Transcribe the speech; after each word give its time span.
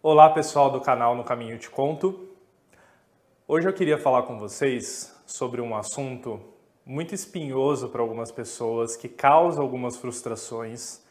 Olá 0.00 0.30
pessoal 0.30 0.70
do 0.70 0.80
canal 0.80 1.16
No 1.16 1.24
Caminho 1.24 1.58
Te 1.58 1.68
Conto. 1.68 2.28
Hoje 3.48 3.68
eu 3.68 3.72
queria 3.72 3.98
falar 3.98 4.22
com 4.22 4.38
vocês 4.38 5.12
sobre 5.26 5.60
um 5.60 5.74
assunto 5.74 6.40
muito 6.86 7.16
espinhoso 7.16 7.88
para 7.88 8.00
algumas 8.00 8.30
pessoas, 8.30 8.94
que 8.94 9.08
causa 9.08 9.60
algumas 9.60 9.96
frustrações 9.96 11.02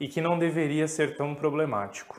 e 0.00 0.08
que 0.08 0.22
não 0.22 0.38
deveria 0.38 0.88
ser 0.88 1.18
tão 1.18 1.34
problemático, 1.34 2.18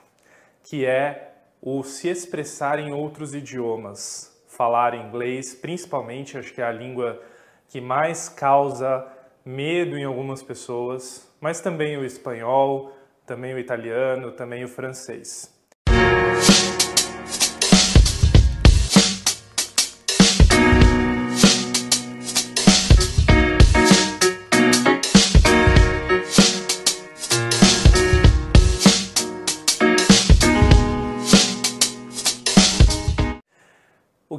que 0.63 0.85
é 0.85 1.33
o 1.59 1.81
se 1.81 2.07
expressar 2.07 2.77
em 2.77 2.93
outros 2.93 3.33
idiomas, 3.33 4.39
falar 4.47 4.93
inglês, 4.93 5.55
principalmente 5.55 6.37
acho 6.37 6.53
que 6.53 6.61
é 6.61 6.65
a 6.65 6.71
língua 6.71 7.19
que 7.67 7.81
mais 7.81 8.29
causa 8.29 9.07
medo 9.43 9.97
em 9.97 10.03
algumas 10.03 10.43
pessoas, 10.43 11.27
mas 11.41 11.61
também 11.61 11.97
o 11.97 12.05
espanhol, 12.05 12.95
também 13.25 13.55
o 13.55 13.59
italiano, 13.59 14.31
também 14.33 14.63
o 14.63 14.67
francês. 14.67 15.59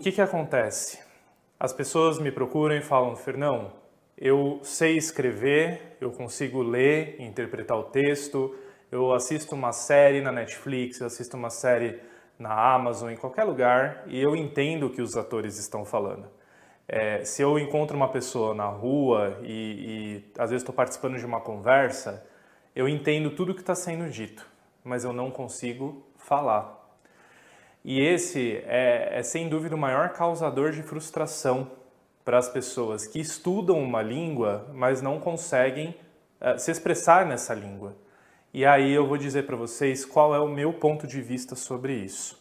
Que, 0.03 0.11
que 0.11 0.21
acontece? 0.21 0.99
As 1.61 1.73
pessoas 1.73 2.19
me 2.19 2.33
procuram 2.33 2.75
e 2.75 2.83
falam, 2.83 3.15
Fernão, 3.15 3.73
eu 4.19 4.59
sei 4.65 4.97
escrever, 4.97 5.97
eu 6.01 6.11
consigo 6.11 6.61
ler, 6.61 7.21
interpretar 7.21 7.79
o 7.79 7.85
texto, 7.85 8.53
eu 8.91 9.15
assisto 9.15 9.55
uma 9.55 9.71
série 9.71 10.21
na 10.21 10.33
Netflix, 10.33 11.01
eu 11.01 11.07
assisto 11.07 11.37
uma 11.37 11.51
série 11.51 12.01
na 12.37 12.53
Amazon, 12.75 13.11
em 13.11 13.17
qualquer 13.17 13.45
lugar, 13.45 14.03
e 14.09 14.21
eu 14.21 14.35
entendo 14.35 14.87
o 14.87 14.91
que 14.91 15.01
os 15.01 15.17
atores 15.17 15.57
estão 15.57 15.85
falando. 15.85 16.29
É, 16.89 17.25
se 17.25 17.41
eu 17.41 17.57
encontro 17.57 17.97
uma 17.97 18.09
pessoa 18.09 18.55
na 18.57 18.67
rua 18.67 19.39
e, 19.45 20.25
e 20.27 20.33
às 20.37 20.51
vezes 20.51 20.63
estou 20.63 20.75
participando 20.75 21.17
de 21.17 21.25
uma 21.25 21.41
conversa, 21.41 22.27
eu 22.75 22.89
entendo 22.89 23.31
tudo 23.31 23.53
o 23.53 23.55
que 23.55 23.61
está 23.61 23.77
sendo 23.77 24.11
dito, 24.11 24.45
mas 24.83 25.05
eu 25.05 25.13
não 25.13 25.31
consigo 25.31 26.05
falar. 26.17 26.82
E 27.85 28.01
esse 28.01 28.63
é, 28.67 29.19
é 29.19 29.23
sem 29.23 29.49
dúvida 29.49 29.75
o 29.75 29.79
maior 29.79 30.11
causador 30.11 30.71
de 30.71 30.83
frustração 30.83 31.71
para 32.25 32.39
as 32.39 32.49
pessoas 32.49 33.07
que 33.07 33.19
estudam 33.19 33.79
uma 33.79 34.01
língua, 34.03 34.69
mas 34.73 35.03
não 35.03 35.19
conseguem 35.19 35.97
uh, 36.41 36.59
se 36.59 36.71
expressar 36.71 37.27
nessa 37.27 37.55
língua. 37.55 37.97
E 38.55 38.65
aí 38.65 38.93
eu 38.93 39.07
vou 39.07 39.17
dizer 39.17 39.47
para 39.47 39.57
vocês 39.57 40.05
qual 40.05 40.35
é 40.35 40.39
o 40.39 40.49
meu 40.49 40.73
ponto 40.75 41.07
de 41.07 41.21
vista 41.21 41.57
sobre 41.57 41.95
isso. 41.95 42.41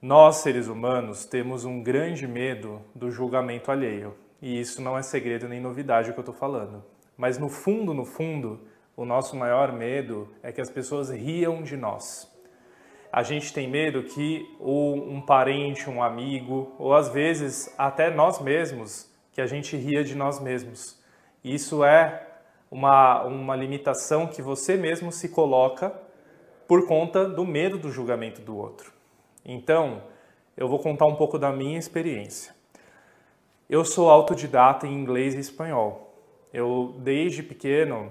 Nós, 0.00 0.36
seres 0.36 0.66
humanos, 0.66 1.24
temos 1.24 1.64
um 1.64 1.80
grande 1.80 2.26
medo 2.26 2.82
do 2.92 3.10
julgamento 3.10 3.70
alheio. 3.70 4.16
E 4.40 4.58
isso 4.58 4.82
não 4.82 4.98
é 4.98 5.02
segredo 5.02 5.46
nem 5.46 5.60
novidade 5.60 6.10
o 6.10 6.12
que 6.12 6.18
eu 6.18 6.22
estou 6.22 6.34
falando. 6.34 6.82
Mas 7.16 7.38
no 7.38 7.48
fundo, 7.48 7.94
no 7.94 8.04
fundo, 8.04 8.58
o 8.96 9.04
nosso 9.04 9.36
maior 9.36 9.70
medo 9.72 10.28
é 10.42 10.50
que 10.50 10.60
as 10.60 10.70
pessoas 10.70 11.10
riam 11.10 11.62
de 11.62 11.76
nós. 11.76 12.31
A 13.12 13.22
gente 13.22 13.52
tem 13.52 13.68
medo 13.68 14.02
que 14.02 14.48
ou 14.58 14.96
um 14.96 15.20
parente, 15.20 15.90
um 15.90 16.02
amigo, 16.02 16.72
ou 16.78 16.94
às 16.94 17.10
vezes 17.10 17.72
até 17.76 18.10
nós 18.10 18.40
mesmos, 18.40 19.06
que 19.32 19.40
a 19.42 19.46
gente 19.46 19.76
ria 19.76 20.02
de 20.02 20.14
nós 20.14 20.40
mesmos. 20.40 20.98
Isso 21.44 21.84
é 21.84 22.26
uma, 22.70 23.22
uma 23.24 23.54
limitação 23.54 24.26
que 24.26 24.40
você 24.40 24.78
mesmo 24.78 25.12
se 25.12 25.28
coloca 25.28 25.92
por 26.66 26.86
conta 26.86 27.28
do 27.28 27.44
medo 27.44 27.76
do 27.76 27.90
julgamento 27.90 28.40
do 28.40 28.56
outro. 28.56 28.90
Então, 29.44 30.02
eu 30.56 30.66
vou 30.66 30.78
contar 30.78 31.04
um 31.04 31.14
pouco 31.14 31.38
da 31.38 31.52
minha 31.52 31.78
experiência. 31.78 32.54
Eu 33.68 33.84
sou 33.84 34.08
autodidata 34.08 34.86
em 34.86 34.94
inglês 34.94 35.34
e 35.34 35.38
espanhol. 35.38 36.14
Eu, 36.50 36.94
desde 36.98 37.42
pequeno, 37.42 38.10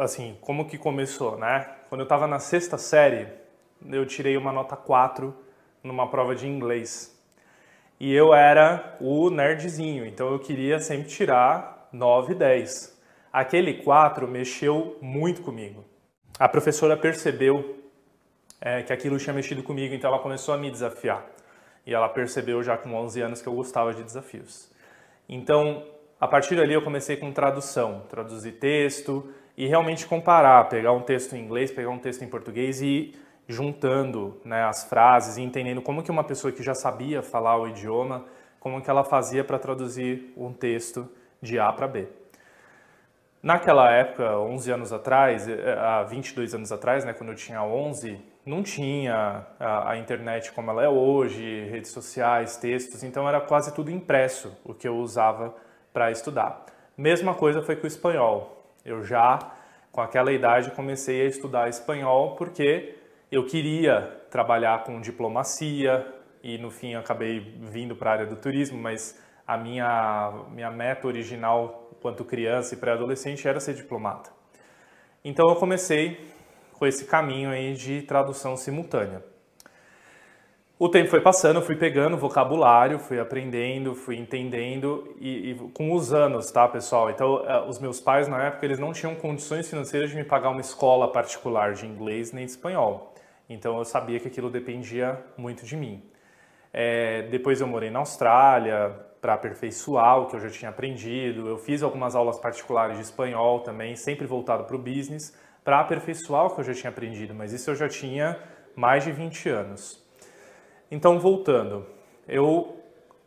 assim, 0.00 0.36
como 0.42 0.66
que 0.66 0.76
começou, 0.76 1.38
né? 1.38 1.66
Quando 1.88 2.00
eu 2.00 2.04
estava 2.04 2.26
na 2.26 2.38
sexta 2.38 2.76
série, 2.76 3.43
eu 3.90 4.06
tirei 4.06 4.36
uma 4.36 4.52
nota 4.52 4.76
4 4.76 5.34
numa 5.82 6.08
prova 6.08 6.34
de 6.34 6.46
inglês. 6.46 7.14
E 8.00 8.12
eu 8.12 8.34
era 8.34 8.96
o 9.00 9.30
nerdzinho, 9.30 10.04
então 10.06 10.32
eu 10.32 10.38
queria 10.38 10.78
sempre 10.80 11.08
tirar 11.08 11.88
9 11.92 12.32
e 12.32 12.36
10 12.36 12.94
aquele 13.34 13.74
4 13.74 14.28
mexeu 14.28 14.96
muito 15.02 15.42
comigo. 15.42 15.84
A 16.38 16.48
professora 16.48 16.96
percebeu 16.96 17.82
é, 18.60 18.84
que 18.84 18.92
aquilo 18.92 19.18
tinha 19.18 19.34
mexido 19.34 19.60
comigo, 19.60 19.92
então 19.92 20.08
ela 20.08 20.22
começou 20.22 20.54
a 20.54 20.56
me 20.56 20.70
desafiar. 20.70 21.26
E 21.84 21.92
ela 21.92 22.08
percebeu 22.08 22.62
já 22.62 22.78
com 22.78 22.94
11 22.94 23.20
anos 23.20 23.42
que 23.42 23.48
eu 23.48 23.52
gostava 23.52 23.92
de 23.92 24.04
desafios. 24.04 24.70
Então, 25.28 25.84
a 26.20 26.28
partir 26.28 26.54
dali 26.54 26.74
eu 26.74 26.82
comecei 26.82 27.16
com 27.16 27.32
tradução, 27.32 28.04
traduzir 28.08 28.52
texto 28.52 29.28
e 29.56 29.66
realmente 29.66 30.06
comparar, 30.06 30.68
pegar 30.68 30.92
um 30.92 31.02
texto 31.02 31.34
em 31.34 31.44
inglês, 31.44 31.72
pegar 31.72 31.90
um 31.90 31.98
texto 31.98 32.22
em 32.22 32.28
português 32.28 32.80
e 32.80 33.16
juntando 33.48 34.40
né, 34.44 34.64
as 34.64 34.84
frases 34.84 35.36
e 35.36 35.42
entendendo 35.42 35.82
como 35.82 36.02
que 36.02 36.10
uma 36.10 36.24
pessoa 36.24 36.52
que 36.52 36.62
já 36.62 36.74
sabia 36.74 37.22
falar 37.22 37.58
o 37.58 37.68
idioma, 37.68 38.24
como 38.58 38.80
que 38.80 38.88
ela 38.88 39.04
fazia 39.04 39.44
para 39.44 39.58
traduzir 39.58 40.32
um 40.36 40.52
texto 40.52 41.08
de 41.42 41.58
A 41.58 41.72
para 41.72 41.86
B. 41.86 42.08
Naquela 43.42 43.92
época, 43.92 44.38
11 44.38 44.72
anos 44.72 44.92
atrás, 44.92 45.46
eh, 45.46 45.78
há 45.78 46.02
22 46.02 46.54
anos 46.54 46.72
atrás, 46.72 47.04
né, 47.04 47.12
quando 47.12 47.28
eu 47.28 47.36
tinha 47.36 47.62
11, 47.62 48.18
não 48.46 48.62
tinha 48.62 49.46
a, 49.60 49.90
a, 49.90 49.98
internet 49.98 50.50
como 50.52 50.70
ela 50.70 50.82
é 50.82 50.88
hoje, 50.88 51.68
redes 51.68 51.90
sociais, 51.90 52.56
textos, 52.56 53.02
então 53.02 53.28
era 53.28 53.42
quase 53.42 53.74
tudo 53.74 53.90
impresso 53.90 54.56
o 54.64 54.72
que 54.72 54.88
eu 54.88 54.96
usava 54.96 55.54
para 55.92 56.10
estudar. 56.10 56.64
Mesma 56.96 57.34
coisa 57.34 57.60
foi 57.60 57.76
com 57.76 57.84
o 57.84 57.86
espanhol. 57.86 58.72
Eu 58.82 59.02
já, 59.02 59.38
com 59.92 60.00
aquela 60.00 60.32
idade, 60.32 60.70
comecei 60.70 61.20
a 61.22 61.26
estudar 61.26 61.68
espanhol 61.68 62.36
porque 62.36 62.94
eu 63.30 63.44
queria 63.46 64.22
trabalhar 64.30 64.84
com 64.84 65.00
diplomacia 65.00 66.06
e 66.42 66.58
no 66.58 66.70
fim 66.70 66.94
acabei 66.94 67.40
vindo 67.40 67.96
para 67.96 68.10
a 68.10 68.12
área 68.12 68.26
do 68.26 68.36
turismo, 68.36 68.78
mas 68.78 69.18
a 69.46 69.56
minha, 69.56 70.44
minha 70.50 70.70
meta 70.70 71.06
original 71.06 71.90
quanto 72.00 72.24
criança 72.24 72.74
e 72.74 72.76
pré-adolescente 72.76 73.46
era 73.48 73.58
ser 73.60 73.74
diplomata. 73.74 74.30
Então 75.24 75.48
eu 75.48 75.56
comecei 75.56 76.32
com 76.72 76.86
esse 76.86 77.06
caminho 77.06 77.50
aí 77.50 77.74
de 77.74 78.02
tradução 78.02 78.56
simultânea. 78.56 79.22
O 80.76 80.88
tempo 80.88 81.08
foi 81.08 81.20
passando, 81.20 81.60
eu 81.60 81.62
fui 81.62 81.76
pegando 81.76 82.16
vocabulário, 82.16 82.98
fui 82.98 83.20
aprendendo, 83.20 83.94
fui 83.94 84.16
entendendo 84.16 85.14
e, 85.20 85.52
e, 85.52 85.54
com 85.72 85.92
os 85.92 86.12
anos, 86.12 86.50
tá, 86.50 86.68
pessoal? 86.68 87.08
Então, 87.10 87.36
uh, 87.36 87.68
os 87.68 87.78
meus 87.78 88.00
pais 88.00 88.26
na 88.26 88.42
época 88.42 88.66
eles 88.66 88.78
não 88.78 88.92
tinham 88.92 89.14
condições 89.14 89.70
financeiras 89.70 90.10
de 90.10 90.16
me 90.16 90.24
pagar 90.24 90.50
uma 90.50 90.60
escola 90.60 91.10
particular 91.10 91.74
de 91.74 91.86
inglês 91.86 92.32
nem 92.32 92.44
de 92.44 92.50
espanhol. 92.50 93.13
Então, 93.54 93.78
eu 93.78 93.84
sabia 93.84 94.20
que 94.20 94.28
aquilo 94.28 94.50
dependia 94.50 95.24
muito 95.36 95.64
de 95.64 95.76
mim. 95.76 96.02
É, 96.72 97.22
depois 97.22 97.60
eu 97.60 97.66
morei 97.66 97.90
na 97.90 98.00
Austrália, 98.00 98.94
para 99.24 99.32
aperfeiçoar 99.32 100.20
o 100.20 100.26
que 100.26 100.36
eu 100.36 100.40
já 100.40 100.50
tinha 100.50 100.68
aprendido. 100.68 101.48
Eu 101.48 101.56
fiz 101.56 101.82
algumas 101.82 102.14
aulas 102.14 102.38
particulares 102.38 102.98
de 102.98 103.04
espanhol 103.04 103.60
também, 103.60 103.96
sempre 103.96 104.26
voltado 104.26 104.64
para 104.64 104.76
o 104.76 104.78
business, 104.78 105.34
para 105.64 105.80
aperfeiçoar 105.80 106.44
o 106.44 106.50
que 106.50 106.60
eu 106.60 106.64
já 106.64 106.74
tinha 106.74 106.90
aprendido, 106.90 107.34
mas 107.34 107.50
isso 107.50 107.70
eu 107.70 107.74
já 107.74 107.88
tinha 107.88 108.38
mais 108.76 109.02
de 109.02 109.12
20 109.12 109.48
anos. 109.48 110.04
Então, 110.90 111.18
voltando, 111.18 111.86
eu 112.28 112.76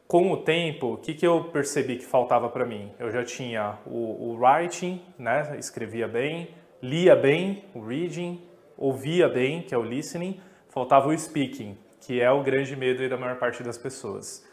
com 0.08 0.32
o 0.32 0.38
tempo, 0.38 0.94
o 0.94 0.98
que, 0.98 1.16
que 1.16 1.26
eu 1.26 1.46
percebi 1.46 1.98
que 1.98 2.06
faltava 2.06 2.48
para 2.48 2.64
mim? 2.64 2.94
Eu 3.00 3.10
já 3.10 3.26
tinha 3.26 3.80
o, 3.86 4.30
o, 4.30 4.40
writing, 4.40 5.02
né? 5.18 5.58
escrevia 5.58 6.08
bem, 6.08 6.50
lia 6.82 7.16
bem, 7.16 7.66
o 7.74 7.82
reading, 7.82 8.42
ouvia 8.78 9.28
bem, 9.28 9.62
que 9.64 9.74
é 9.74 9.78
o 9.78 9.84
listening, 9.84 10.40
faltava 10.70 11.08
o 11.08 11.18
speaking, 11.18 11.78
que 12.00 12.22
é 12.22 12.32
o 12.32 12.44
grande 12.44 12.76
medo 12.76 13.08
da 13.10 13.18
maior 13.18 13.38
parte 13.38 13.64
das 13.64 13.78
pessoas. 13.78 14.48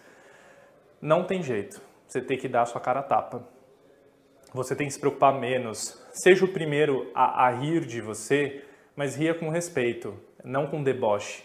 Não 1.01 1.25
tem 1.25 1.43
jeito. 1.43 1.81
Você 2.09 2.21
tem 2.21 2.39
que 2.39 2.49
dar 2.49 2.63
a 2.63 2.67
sua 2.67 2.81
cara 2.81 3.01
a 3.01 3.03
tapa. 3.03 3.47
Você 4.53 4.75
tem 4.75 4.87
que 4.87 4.93
se 4.93 5.01
preocupar 5.01 5.35
menos. 5.39 6.01
Seja 6.13 6.45
o 6.45 6.49
primeiro 6.49 7.11
a, 7.15 7.47
a 7.47 7.51
rir 7.51 7.85
de 7.85 8.01
você, 8.01 8.65
mas 8.97 9.17
ria 9.17 9.35
com 9.35 9.51
respeito, 9.51 10.15
não 10.45 10.67
com 10.67 10.83
deboche. 10.83 11.43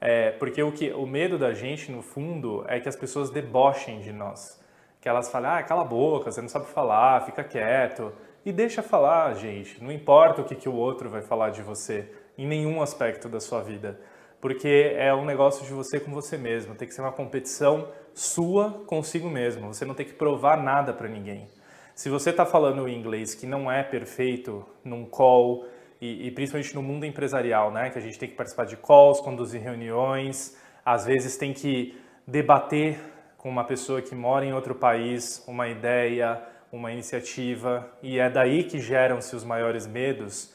É, 0.00 0.32
porque 0.32 0.62
o, 0.62 0.72
que, 0.72 0.92
o 0.92 1.06
medo 1.06 1.38
da 1.38 1.52
gente, 1.52 1.90
no 1.90 2.02
fundo, 2.02 2.64
é 2.68 2.78
que 2.80 2.88
as 2.88 2.96
pessoas 2.96 3.30
debochem 3.30 4.00
de 4.00 4.12
nós. 4.12 4.60
Que 5.00 5.08
elas 5.08 5.30
falem, 5.30 5.50
ah, 5.50 5.62
cala 5.62 5.82
a 5.82 5.84
boca, 5.84 6.30
você 6.30 6.40
não 6.40 6.48
sabe 6.48 6.66
falar, 6.66 7.24
fica 7.24 7.42
quieto. 7.44 8.12
E 8.44 8.52
deixa 8.52 8.82
falar, 8.82 9.34
gente. 9.34 9.82
Não 9.82 9.92
importa 9.92 10.40
o 10.40 10.44
que, 10.44 10.54
que 10.54 10.68
o 10.68 10.74
outro 10.74 11.10
vai 11.10 11.22
falar 11.22 11.50
de 11.50 11.62
você, 11.62 12.10
em 12.36 12.46
nenhum 12.46 12.80
aspecto 12.80 13.28
da 13.28 13.40
sua 13.40 13.62
vida 13.62 13.98
porque 14.40 14.94
é 14.96 15.12
um 15.12 15.24
negócio 15.24 15.66
de 15.66 15.72
você 15.72 15.98
com 15.98 16.12
você 16.12 16.36
mesmo, 16.36 16.74
tem 16.74 16.86
que 16.86 16.94
ser 16.94 17.00
uma 17.00 17.12
competição 17.12 17.88
sua 18.14 18.70
consigo 18.86 19.28
mesmo, 19.28 19.72
você 19.72 19.84
não 19.84 19.94
tem 19.94 20.06
que 20.06 20.12
provar 20.12 20.62
nada 20.62 20.92
para 20.92 21.08
ninguém. 21.08 21.48
Se 21.94 22.08
você 22.08 22.30
está 22.30 22.46
falando 22.46 22.88
inglês 22.88 23.34
que 23.34 23.46
não 23.46 23.70
é 23.70 23.82
perfeito 23.82 24.64
num 24.84 25.04
call, 25.04 25.66
e, 26.00 26.28
e, 26.28 26.30
principalmente 26.30 26.72
no 26.76 26.82
mundo 26.82 27.04
empresarial, 27.04 27.72
né? 27.72 27.90
Que 27.90 27.98
a 27.98 28.00
gente 28.00 28.16
tem 28.16 28.28
que 28.28 28.36
participar 28.36 28.66
de 28.66 28.76
calls, 28.76 29.20
conduzir 29.20 29.60
reuniões, 29.60 30.56
às 30.84 31.04
vezes 31.04 31.36
tem 31.36 31.52
que 31.52 32.00
debater 32.24 33.00
com 33.36 33.48
uma 33.48 33.64
pessoa 33.64 34.00
que 34.00 34.14
mora 34.14 34.44
em 34.44 34.52
outro 34.52 34.76
país 34.76 35.42
uma 35.48 35.66
ideia, 35.66 36.40
uma 36.70 36.92
iniciativa, 36.92 37.88
e 38.02 38.18
é 38.18 38.28
daí 38.28 38.64
que 38.64 38.78
geram-se 38.78 39.34
os 39.34 39.44
maiores 39.44 39.86
medos. 39.86 40.54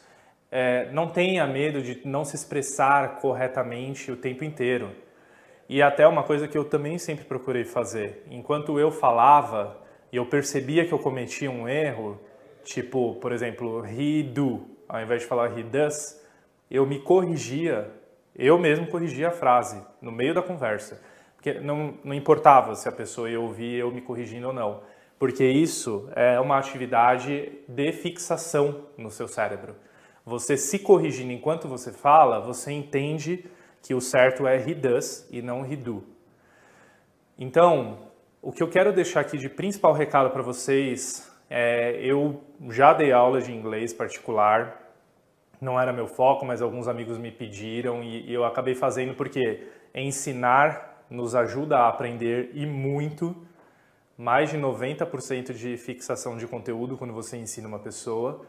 É, 0.52 0.90
não 0.92 1.08
tenha 1.08 1.46
medo 1.48 1.82
de 1.82 2.02
não 2.08 2.24
se 2.24 2.36
expressar 2.36 3.20
corretamente 3.20 4.12
o 4.12 4.16
tempo 4.16 4.44
inteiro. 4.44 4.92
E 5.68 5.82
até 5.82 6.08
uma 6.08 6.24
coisa 6.24 6.48
que 6.48 6.58
eu 6.58 6.66
também 6.66 6.98
sempre 6.98 7.26
procurei 7.26 7.64
fazer. 7.64 8.24
Enquanto 8.30 8.80
eu 8.80 8.92
falava 8.92 9.82
e 10.12 10.18
eu 10.18 10.26
percebia 10.26 10.86
que 10.86 10.94
eu 10.94 11.00
cometia 11.00 11.50
um 11.50 11.68
erro, 11.68 12.20
tipo, 12.64 13.16
por 13.16 13.32
exemplo, 13.32 13.84
he 13.88 14.22
do, 14.22 14.68
ao 14.88 15.02
invés 15.02 15.22
de 15.22 15.28
falar 15.28 15.58
he 15.58 15.64
does, 15.64 16.22
eu 16.70 16.86
me 16.86 17.00
corrigia, 17.00 17.90
eu 18.36 18.58
mesmo 18.60 18.88
corrigia 18.88 19.30
a 19.30 19.32
frase 19.32 19.82
no 20.02 20.12
meio 20.12 20.34
da 20.34 20.42
conversa. 20.42 21.02
Porque 21.36 21.60
não, 21.60 21.96
não 22.04 22.14
importava 22.14 22.76
se 22.76 22.88
a 22.88 22.92
pessoa 22.92 23.30
ia 23.30 23.40
ouvir 23.40 23.80
eu 23.80 23.92
me 23.92 24.02
corrigindo 24.02 24.48
ou 24.48 24.54
não. 24.54 24.82
Porque 25.24 25.46
isso 25.46 26.10
é 26.18 26.38
uma 26.38 26.58
atividade 26.58 27.50
de 27.66 27.94
fixação 27.94 28.88
no 28.98 29.10
seu 29.10 29.26
cérebro. 29.26 29.74
Você 30.26 30.58
se 30.58 30.78
corrigindo 30.80 31.32
enquanto 31.32 31.66
você 31.66 31.94
fala, 31.94 32.42
você 32.42 32.74
entende 32.74 33.46
que 33.82 33.94
o 33.94 34.02
certo 34.02 34.46
é 34.46 34.58
he 34.58 34.76
does 34.76 35.26
e 35.32 35.42
não 35.42 35.66
he 35.66 35.78
do. 35.78 36.04
Então, 37.40 38.00
o 38.42 38.52
que 38.52 38.62
eu 38.62 38.70
quero 38.70 38.92
deixar 38.92 39.22
aqui 39.22 39.38
de 39.38 39.48
principal 39.48 39.94
recado 39.94 40.30
para 40.30 40.42
vocês 40.42 41.34
é, 41.50 41.96
eu 42.02 42.44
já 42.70 42.92
dei 42.92 43.14
aula 43.14 43.40
de 43.40 43.54
inglês 43.54 43.94
particular, 43.94 44.94
não 45.62 45.80
era 45.80 45.94
meu 45.94 46.06
foco, 46.06 46.46
mas 46.46 46.62
alguns 46.62 46.90
amigos 46.90 47.18
me 47.18 47.32
pediram 47.32 48.04
e, 48.04 48.30
eu 48.30 48.44
acabei 48.44 48.76
fazendo 48.76 49.14
porque 49.14 49.70
ensinar 49.96 51.06
nos 51.10 51.34
ajuda 51.34 51.78
a 51.78 51.88
aprender 51.88 52.52
e 52.54 52.66
muito. 52.66 53.34
Mais 54.18 54.52
de 54.52 54.58
90% 54.58 55.54
de 55.54 55.76
fixação 55.76 56.38
de 56.38 56.46
conteúdo 56.46 56.96
quando 56.96 57.14
você 57.14 57.36
ensina 57.36 57.68
uma 57.68 57.80
pessoa. 57.80 58.46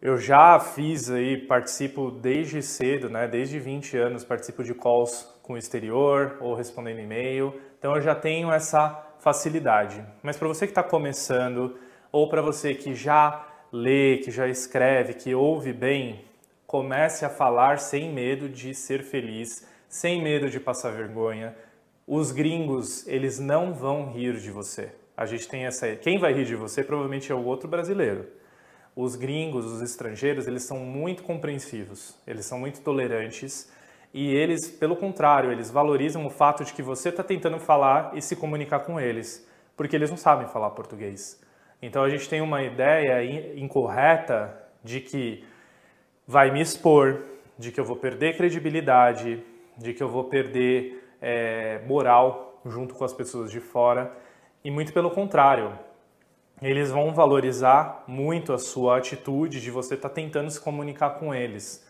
Eu 0.00 0.16
já 0.16 0.58
fiz 0.58 1.10
aí, 1.10 1.36
participo 1.36 2.10
desde 2.10 2.62
cedo, 2.62 3.10
né? 3.10 3.28
Desde 3.28 3.58
20 3.58 3.98
anos 3.98 4.24
participo 4.24 4.64
de 4.64 4.74
calls 4.74 5.28
com 5.42 5.52
o 5.52 5.58
exterior 5.58 6.38
ou 6.40 6.54
respondendo 6.54 7.00
e-mail. 7.00 7.52
Então 7.78 7.94
eu 7.94 8.00
já 8.00 8.14
tenho 8.14 8.50
essa 8.50 8.88
facilidade. 9.18 10.02
Mas 10.22 10.38
para 10.38 10.48
você 10.48 10.66
que 10.66 10.70
está 10.70 10.82
começando 10.82 11.76
ou 12.10 12.30
para 12.30 12.40
você 12.40 12.74
que 12.74 12.94
já 12.94 13.46
lê, 13.70 14.16
que 14.24 14.30
já 14.30 14.48
escreve, 14.48 15.12
que 15.12 15.34
ouve 15.34 15.74
bem, 15.74 16.24
comece 16.66 17.26
a 17.26 17.28
falar 17.28 17.78
sem 17.78 18.10
medo 18.10 18.48
de 18.48 18.74
ser 18.74 19.02
feliz, 19.02 19.68
sem 19.88 20.22
medo 20.22 20.48
de 20.48 20.58
passar 20.58 20.92
vergonha. 20.92 21.54
Os 22.12 22.32
gringos, 22.32 23.06
eles 23.06 23.38
não 23.38 23.72
vão 23.72 24.10
rir 24.10 24.36
de 24.40 24.50
você. 24.50 24.90
A 25.16 25.26
gente 25.26 25.46
tem 25.46 25.66
essa, 25.66 25.94
quem 25.94 26.18
vai 26.18 26.32
rir 26.32 26.44
de 26.44 26.56
você 26.56 26.82
provavelmente 26.82 27.30
é 27.30 27.34
o 27.34 27.44
outro 27.44 27.68
brasileiro 27.68 28.26
os 28.94 29.16
gringos, 29.16 29.64
os 29.64 29.82
estrangeiros, 29.82 30.46
eles 30.46 30.64
são 30.64 30.78
muito 30.78 31.22
compreensivos, 31.22 32.18
eles 32.26 32.44
são 32.44 32.58
muito 32.58 32.80
tolerantes 32.80 33.70
e 34.12 34.34
eles, 34.34 34.68
pelo 34.68 34.96
contrário, 34.96 35.52
eles 35.52 35.70
valorizam 35.70 36.26
o 36.26 36.30
fato 36.30 36.64
de 36.64 36.72
que 36.72 36.82
você 36.82 37.08
está 37.08 37.22
tentando 37.22 37.58
falar 37.58 38.16
e 38.16 38.20
se 38.20 38.34
comunicar 38.34 38.80
com 38.80 39.00
eles, 39.00 39.46
porque 39.76 39.94
eles 39.94 40.10
não 40.10 40.16
sabem 40.16 40.48
falar 40.48 40.70
português. 40.70 41.40
Então 41.80 42.02
a 42.02 42.10
gente 42.10 42.28
tem 42.28 42.40
uma 42.40 42.62
ideia 42.62 43.24
incorreta 43.56 44.54
de 44.82 45.00
que 45.00 45.44
vai 46.26 46.50
me 46.50 46.60
expor, 46.60 47.22
de 47.58 47.70
que 47.70 47.80
eu 47.80 47.84
vou 47.84 47.96
perder 47.96 48.36
credibilidade, 48.36 49.42
de 49.78 49.94
que 49.94 50.02
eu 50.02 50.08
vou 50.08 50.24
perder 50.24 51.09
é, 51.20 51.80
moral 51.86 52.50
junto 52.64 52.94
com 52.94 53.04
as 53.04 53.12
pessoas 53.12 53.50
de 53.50 53.60
fora, 53.60 54.12
e 54.62 54.70
muito 54.70 54.92
pelo 54.92 55.10
contrário, 55.10 55.72
eles 56.60 56.90
vão 56.90 57.14
valorizar 57.14 58.04
muito 58.06 58.52
a 58.52 58.58
sua 58.58 58.98
atitude 58.98 59.60
de 59.60 59.70
você 59.70 59.94
estar 59.94 60.10
tá 60.10 60.14
tentando 60.14 60.50
se 60.50 60.60
comunicar 60.60 61.18
com 61.18 61.34
eles. 61.34 61.86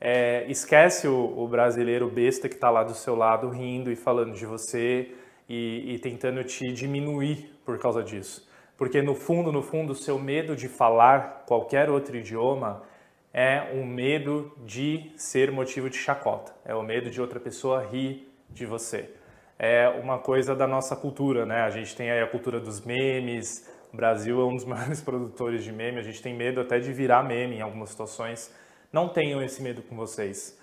É, 0.00 0.44
esquece 0.48 1.06
o, 1.06 1.38
o, 1.38 1.46
brasileiro 1.46 2.08
besta 2.08 2.48
que 2.48 2.54
está 2.54 2.70
lá 2.70 2.84
do 2.84 2.94
seu 2.94 3.14
lado 3.14 3.48
rindo 3.48 3.90
e 3.90 3.96
falando 3.96 4.32
de 4.32 4.46
você 4.46 5.12
e, 5.48 5.94
e 5.94 5.98
tentando 5.98 6.42
te 6.44 6.72
diminuir 6.72 7.52
por 7.64 7.78
causa 7.78 8.02
disso. 8.02 8.48
Porque 8.76 9.02
no 9.02 9.14
fundo, 9.14 9.50
no 9.50 9.60
fundo, 9.60 9.92
o 9.92 9.96
seu 9.96 10.18
medo 10.18 10.54
de 10.54 10.68
falar 10.68 11.44
qualquer 11.46 11.90
outro 11.90 12.16
idioma 12.16 12.82
é 13.32 13.72
um 13.74 13.84
medo 13.84 14.52
de 14.64 15.12
ser 15.16 15.50
motivo 15.50 15.90
de 15.90 15.96
chacota. 15.96 16.54
É 16.64 16.74
o 16.74 16.82
medo 16.82 17.10
de 17.10 17.20
outra 17.20 17.40
pessoa 17.40 17.84
rir 17.84 18.27
de 18.50 18.66
você. 18.66 19.10
É 19.58 19.88
uma 19.88 20.18
coisa 20.18 20.54
da 20.54 20.66
nossa 20.66 20.94
cultura, 20.94 21.44
né? 21.44 21.62
A 21.62 21.70
gente 21.70 21.96
tem 21.96 22.10
aí 22.10 22.20
a 22.20 22.26
cultura 22.26 22.60
dos 22.60 22.80
memes, 22.80 23.68
o 23.92 23.96
Brasil 23.96 24.40
é 24.40 24.44
um 24.44 24.54
dos 24.54 24.64
maiores 24.66 25.00
produtores 25.00 25.64
de 25.64 25.72
meme, 25.72 25.98
a 25.98 26.02
gente 26.02 26.22
tem 26.22 26.34
medo 26.34 26.60
até 26.60 26.78
de 26.78 26.92
virar 26.92 27.22
meme 27.22 27.56
em 27.56 27.60
algumas 27.60 27.90
situações. 27.90 28.52
Não 28.92 29.08
tenham 29.08 29.42
esse 29.42 29.62
medo 29.62 29.82
com 29.82 29.96
vocês. 29.96 30.58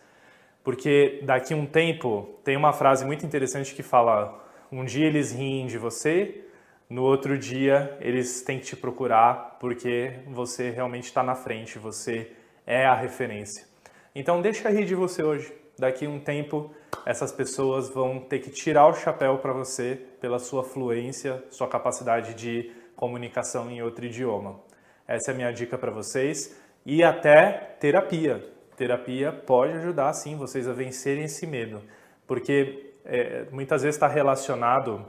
Porque 0.63 1.19
daqui 1.23 1.53
a 1.53 1.57
um 1.57 1.65
tempo, 1.65 2.39
tem 2.43 2.57
uma 2.57 2.73
frase 2.73 3.05
muito 3.05 3.25
interessante 3.25 3.75
que 3.75 3.83
fala: 3.83 4.43
um 4.71 4.83
dia 4.83 5.05
eles 5.05 5.31
riem 5.31 5.67
de 5.67 5.77
você, 5.77 6.43
no 6.89 7.03
outro 7.03 7.37
dia 7.37 7.97
eles 7.99 8.41
têm 8.41 8.59
que 8.59 8.65
te 8.65 8.75
procurar 8.75 9.57
porque 9.59 10.19
você 10.27 10.69
realmente 10.69 11.05
está 11.05 11.21
na 11.21 11.35
frente, 11.35 11.77
você 11.77 12.31
é 12.65 12.85
a 12.85 12.95
referência. 12.95 13.65
Então 14.13 14.41
deixa 14.41 14.69
rir 14.69 14.85
de 14.85 14.95
você 14.95 15.21
hoje. 15.21 15.53
Daqui 15.77 16.05
a 16.05 16.09
um 16.09 16.19
tempo, 16.19 16.71
essas 17.05 17.31
pessoas 17.31 17.89
vão 17.89 18.19
ter 18.19 18.39
que 18.39 18.49
tirar 18.49 18.87
o 18.87 18.93
chapéu 18.93 19.37
para 19.39 19.53
você 19.53 19.99
pela 20.21 20.39
sua 20.39 20.63
fluência, 20.63 21.43
sua 21.49 21.67
capacidade 21.67 22.33
de 22.33 22.71
comunicação 22.95 23.69
em 23.69 23.81
outro 23.81 24.05
idioma. 24.05 24.59
Essa 25.07 25.31
é 25.31 25.33
a 25.33 25.37
minha 25.37 25.51
dica 25.51 25.77
para 25.77 25.91
vocês. 25.91 26.59
E 26.85 27.03
até 27.03 27.75
terapia. 27.79 28.43
Terapia 28.77 29.31
pode 29.31 29.73
ajudar, 29.73 30.13
sim, 30.13 30.35
vocês 30.35 30.67
a 30.67 30.73
vencerem 30.73 31.25
esse 31.25 31.45
medo. 31.45 31.81
Porque 32.25 32.93
é, 33.03 33.45
muitas 33.51 33.83
vezes 33.83 33.95
está 33.95 34.07
relacionado 34.07 35.05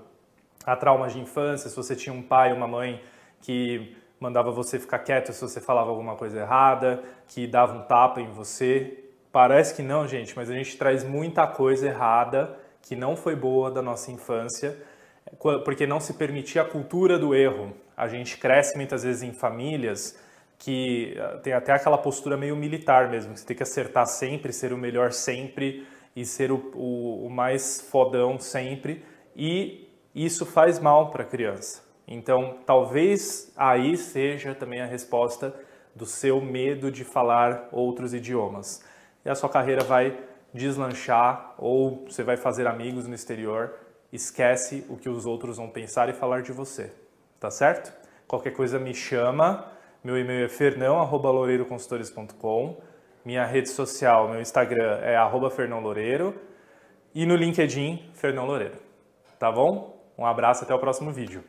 a 0.64 0.74
traumas 0.74 1.12
de 1.12 1.20
infância, 1.20 1.70
se 1.70 1.76
você 1.76 1.94
tinha 1.94 2.12
um 2.12 2.22
pai 2.22 2.50
ou 2.50 2.56
uma 2.56 2.66
mãe 2.66 3.00
que 3.40 3.96
mandava 4.18 4.50
você 4.50 4.78
ficar 4.78 4.98
quieto 5.00 5.32
se 5.32 5.40
você 5.40 5.60
falava 5.60 5.90
alguma 5.90 6.16
coisa 6.16 6.40
errada, 6.40 7.02
que 7.28 7.46
dava 7.46 7.78
um 7.78 7.82
tapa 7.82 8.20
em 8.20 8.30
você. 8.32 9.04
Parece 9.36 9.74
que 9.74 9.82
não, 9.82 10.08
gente, 10.08 10.34
mas 10.34 10.48
a 10.48 10.54
gente 10.54 10.78
traz 10.78 11.04
muita 11.04 11.46
coisa 11.46 11.88
errada 11.88 12.58
que 12.80 12.96
não 12.96 13.14
foi 13.14 13.36
boa 13.36 13.70
da 13.70 13.82
nossa 13.82 14.10
infância 14.10 14.74
porque 15.62 15.86
não 15.86 16.00
se 16.00 16.14
permitia 16.14 16.62
a 16.62 16.64
cultura 16.64 17.18
do 17.18 17.34
erro. 17.34 17.74
A 17.94 18.08
gente 18.08 18.38
cresce 18.38 18.74
muitas 18.78 19.02
vezes 19.02 19.22
em 19.22 19.34
famílias 19.34 20.18
que 20.58 21.14
eh, 21.18 21.36
tem 21.42 21.52
até 21.52 21.74
aquela 21.74 21.98
postura 21.98 22.34
meio 22.34 22.56
militar 22.56 23.10
mesmo, 23.10 23.34
que 23.34 23.40
você 23.40 23.46
tem 23.46 23.54
que 23.54 23.62
acertar 23.62 24.06
sempre, 24.06 24.54
ser 24.54 24.72
o 24.72 24.78
melhor 24.78 25.12
sempre 25.12 25.86
e 26.16 26.24
ser 26.24 26.50
o, 26.50 26.72
o, 26.74 27.26
o 27.26 27.30
mais 27.30 27.82
fodão 27.90 28.38
sempre, 28.38 29.04
e 29.36 29.86
isso 30.14 30.46
faz 30.46 30.78
mal 30.78 31.10
para 31.10 31.24
a 31.24 31.26
criança. 31.26 31.82
Então, 32.08 32.56
talvez 32.64 33.52
aí 33.54 33.98
seja 33.98 34.54
também 34.54 34.80
a 34.80 34.86
resposta 34.86 35.54
do 35.94 36.06
seu 36.06 36.40
medo 36.40 36.90
de 36.90 37.04
falar 37.04 37.68
outros 37.70 38.14
idiomas. 38.14 38.95
E 39.26 39.28
a 39.28 39.34
sua 39.34 39.48
carreira 39.48 39.82
vai 39.82 40.16
deslanchar 40.54 41.56
ou 41.58 42.04
você 42.08 42.22
vai 42.22 42.36
fazer 42.36 42.68
amigos 42.68 43.08
no 43.08 43.14
exterior 43.14 43.74
esquece 44.12 44.86
o 44.88 44.96
que 44.96 45.08
os 45.08 45.26
outros 45.26 45.56
vão 45.56 45.68
pensar 45.68 46.08
e 46.08 46.12
falar 46.12 46.42
de 46.42 46.52
você, 46.52 46.92
tá 47.40 47.50
certo? 47.50 47.92
Qualquer 48.28 48.52
coisa 48.52 48.78
me 48.78 48.94
chama, 48.94 49.66
meu 50.02 50.16
e-mail 50.16 50.44
é 50.44 50.48
fernão@loureiroconsultores.com, 50.48 52.80
minha 53.24 53.44
rede 53.44 53.68
social, 53.68 54.28
meu 54.28 54.40
Instagram 54.40 55.00
é 55.02 55.16
@fernãoloureiro 55.50 56.32
e 57.12 57.26
no 57.26 57.34
LinkedIn 57.34 58.08
Fernão 58.14 58.46
Loureiro. 58.46 58.76
Tá 59.40 59.50
bom? 59.50 60.00
Um 60.16 60.24
abraço 60.24 60.62
até 60.62 60.72
o 60.72 60.78
próximo 60.78 61.10
vídeo. 61.10 61.42